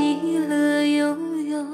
[0.00, 1.14] 喜乐悠
[1.50, 1.66] 悠。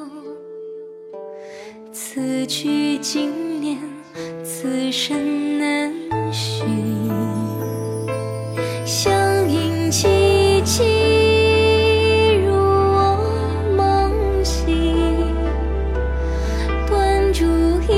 [1.93, 3.79] 此去经年，
[4.45, 5.95] 此生难
[6.33, 6.67] 寻。
[8.85, 9.15] 相
[9.49, 10.09] 映凄
[10.65, 10.83] 凄，
[12.45, 13.17] 入我
[13.77, 14.97] 梦醒。
[16.89, 17.45] 断烛
[17.89, 17.93] 一，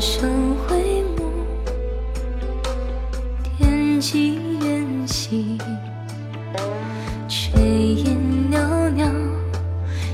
[0.00, 1.30] 生回目，
[3.56, 5.58] 天际远兮，
[7.26, 7.58] 炊
[8.04, 8.16] 烟
[8.50, 9.10] 袅袅，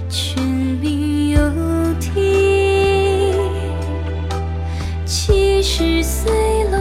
[0.08, 0.40] 君
[0.80, 1.40] 命有
[2.00, 3.34] 体。
[5.04, 6.32] 七十岁
[6.70, 6.78] 楼，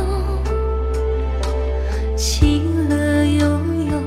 [2.16, 3.48] 其乐悠
[3.90, 4.00] 悠。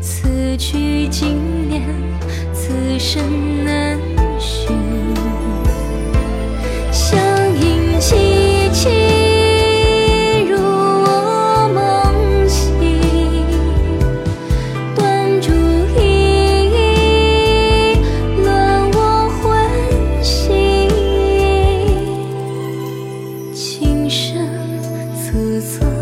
[0.00, 1.82] 此去经年，
[2.52, 3.96] 此生难
[4.40, 4.89] 寻。
[25.30, 25.99] 可曾？